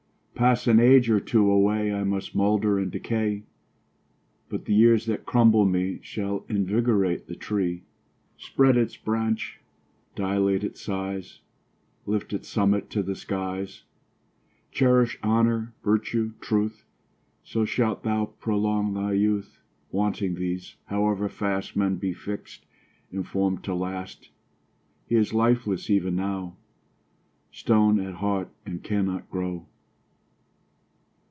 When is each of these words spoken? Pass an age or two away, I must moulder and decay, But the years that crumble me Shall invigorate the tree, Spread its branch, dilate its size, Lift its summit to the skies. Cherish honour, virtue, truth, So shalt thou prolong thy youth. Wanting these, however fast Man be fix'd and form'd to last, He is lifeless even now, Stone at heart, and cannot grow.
Pass 0.33 0.65
an 0.65 0.79
age 0.79 1.07
or 1.07 1.19
two 1.19 1.51
away, 1.51 1.93
I 1.93 2.03
must 2.03 2.33
moulder 2.33 2.79
and 2.79 2.91
decay, 2.91 3.43
But 4.49 4.65
the 4.65 4.73
years 4.73 5.05
that 5.05 5.23
crumble 5.23 5.65
me 5.65 5.99
Shall 6.01 6.45
invigorate 6.49 7.27
the 7.27 7.35
tree, 7.35 7.83
Spread 8.39 8.75
its 8.75 8.97
branch, 8.97 9.59
dilate 10.15 10.63
its 10.63 10.81
size, 10.81 11.41
Lift 12.07 12.33
its 12.33 12.47
summit 12.47 12.89
to 12.89 13.03
the 13.03 13.13
skies. 13.13 13.83
Cherish 14.71 15.19
honour, 15.23 15.75
virtue, 15.83 16.31
truth, 16.41 16.85
So 17.43 17.63
shalt 17.63 18.01
thou 18.01 18.25
prolong 18.39 18.95
thy 18.95 19.13
youth. 19.13 19.59
Wanting 19.91 20.33
these, 20.33 20.75
however 20.85 21.29
fast 21.29 21.75
Man 21.75 21.97
be 21.97 22.13
fix'd 22.13 22.65
and 23.11 23.27
form'd 23.27 23.63
to 23.65 23.75
last, 23.75 24.29
He 25.05 25.13
is 25.17 25.35
lifeless 25.35 25.91
even 25.91 26.15
now, 26.15 26.55
Stone 27.51 27.99
at 27.99 28.15
heart, 28.15 28.49
and 28.65 28.81
cannot 28.81 29.29
grow. 29.29 29.67